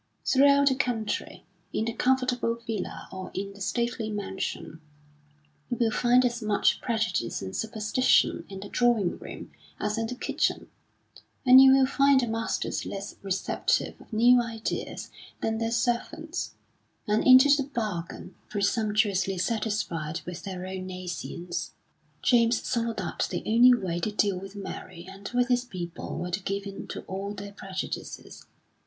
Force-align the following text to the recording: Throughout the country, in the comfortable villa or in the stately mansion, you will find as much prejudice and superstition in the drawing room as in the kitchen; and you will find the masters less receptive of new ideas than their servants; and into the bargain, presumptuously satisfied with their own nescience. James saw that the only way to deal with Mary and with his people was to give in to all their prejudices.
Throughout 0.25 0.69
the 0.69 0.73
country, 0.73 1.45
in 1.71 1.85
the 1.85 1.93
comfortable 1.93 2.55
villa 2.55 3.07
or 3.11 3.29
in 3.35 3.53
the 3.53 3.61
stately 3.61 4.09
mansion, 4.09 4.81
you 5.69 5.77
will 5.77 5.91
find 5.91 6.25
as 6.25 6.41
much 6.41 6.81
prejudice 6.81 7.43
and 7.43 7.55
superstition 7.55 8.43
in 8.49 8.61
the 8.61 8.69
drawing 8.69 9.19
room 9.19 9.51
as 9.79 9.99
in 9.99 10.07
the 10.07 10.15
kitchen; 10.15 10.71
and 11.45 11.61
you 11.61 11.71
will 11.73 11.85
find 11.85 12.19
the 12.21 12.25
masters 12.27 12.83
less 12.83 13.15
receptive 13.21 13.93
of 14.01 14.11
new 14.11 14.41
ideas 14.41 15.11
than 15.39 15.59
their 15.59 15.69
servants; 15.69 16.55
and 17.07 17.23
into 17.27 17.49
the 17.55 17.69
bargain, 17.69 18.33
presumptuously 18.49 19.37
satisfied 19.37 20.21
with 20.25 20.41
their 20.41 20.65
own 20.65 20.87
nescience. 20.87 21.73
James 22.23 22.59
saw 22.67 22.91
that 22.93 23.27
the 23.29 23.43
only 23.45 23.75
way 23.75 23.99
to 23.99 24.11
deal 24.11 24.39
with 24.39 24.55
Mary 24.55 25.07
and 25.07 25.29
with 25.35 25.49
his 25.49 25.63
people 25.63 26.17
was 26.17 26.31
to 26.31 26.39
give 26.39 26.65
in 26.65 26.87
to 26.87 27.01
all 27.01 27.35
their 27.35 27.51
prejudices. 27.53 28.47